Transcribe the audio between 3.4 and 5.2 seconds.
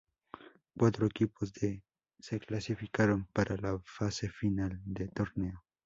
la fase final de